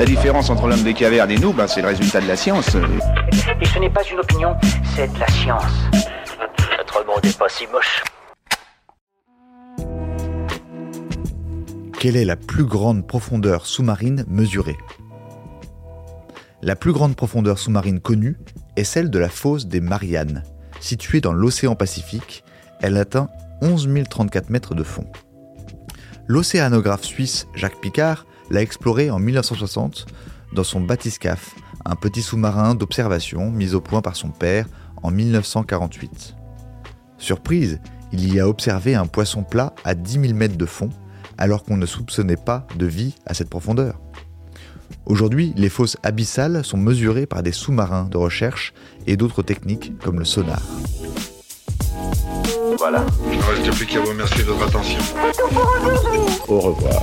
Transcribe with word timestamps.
La 0.00 0.06
différence 0.06 0.48
entre 0.48 0.66
l'homme 0.66 0.82
des 0.82 0.94
cavernes 0.94 1.30
et 1.30 1.36
nous, 1.36 1.52
ben, 1.52 1.66
c'est 1.66 1.82
le 1.82 1.88
résultat 1.88 2.22
de 2.22 2.26
la 2.26 2.34
science. 2.34 2.74
Et 3.60 3.66
ce 3.66 3.78
n'est 3.78 3.90
pas 3.90 4.00
une 4.10 4.18
opinion, 4.18 4.56
c'est 4.96 5.12
de 5.12 5.18
la 5.18 5.26
science. 5.26 5.62
Notre 6.78 7.06
monde 7.06 7.22
n'est 7.22 7.32
pas 7.34 7.50
si 7.50 7.66
moche. 7.66 8.02
Quelle 11.98 12.16
est 12.16 12.24
la 12.24 12.36
plus 12.36 12.64
grande 12.64 13.06
profondeur 13.06 13.66
sous-marine 13.66 14.24
mesurée? 14.26 14.78
La 16.62 16.76
plus 16.76 16.94
grande 16.94 17.14
profondeur 17.14 17.58
sous-marine 17.58 18.00
connue 18.00 18.38
est 18.76 18.84
celle 18.84 19.10
de 19.10 19.18
la 19.18 19.28
fosse 19.28 19.66
des 19.66 19.82
Mariannes. 19.82 20.44
Située 20.80 21.20
dans 21.20 21.34
l'océan 21.34 21.74
Pacifique, 21.74 22.42
elle 22.80 22.96
atteint 22.96 23.28
11 23.60 23.90
034 24.08 24.48
mètres 24.48 24.74
de 24.74 24.82
fond. 24.82 25.04
L'océanographe 26.26 27.04
suisse 27.04 27.48
Jacques 27.54 27.82
Picard 27.82 28.24
l'a 28.50 28.62
explorée 28.62 29.10
en 29.10 29.18
1960 29.18 30.06
dans 30.52 30.64
son 30.64 30.80
bathyscaphe, 30.80 31.54
un 31.84 31.96
petit 31.96 32.22
sous-marin 32.22 32.74
d'observation 32.74 33.50
mis 33.50 33.74
au 33.74 33.80
point 33.80 34.02
par 34.02 34.16
son 34.16 34.30
père 34.30 34.66
en 35.02 35.10
1948. 35.10 36.34
Surprise, 37.18 37.80
il 38.12 38.34
y 38.34 38.40
a 38.40 38.48
observé 38.48 38.94
un 38.94 39.06
poisson 39.06 39.44
plat 39.44 39.74
à 39.84 39.94
10 39.94 40.20
000 40.20 40.34
mètres 40.34 40.56
de 40.56 40.66
fond, 40.66 40.90
alors 41.38 41.64
qu'on 41.64 41.76
ne 41.76 41.86
soupçonnait 41.86 42.36
pas 42.36 42.66
de 42.76 42.86
vie 42.86 43.14
à 43.26 43.34
cette 43.34 43.48
profondeur. 43.48 44.00
Aujourd'hui, 45.06 45.52
les 45.56 45.68
fosses 45.68 45.96
abyssales 46.02 46.64
sont 46.64 46.76
mesurées 46.76 47.26
par 47.26 47.42
des 47.42 47.52
sous-marins 47.52 48.08
de 48.10 48.16
recherche 48.16 48.74
et 49.06 49.16
d'autres 49.16 49.42
techniques 49.42 49.98
comme 50.02 50.18
le 50.18 50.24
sonar. 50.24 50.60
Voilà. 52.78 53.04
Il 53.30 53.38
ne 53.38 53.42
reste 53.42 53.76
plus 53.76 53.86
qu'à 53.86 54.00
vous 54.00 54.08
remercier 54.08 54.42
de 54.42 54.48
votre 54.50 54.66
attention. 54.66 55.00
Au 56.48 56.60
revoir. 56.60 57.02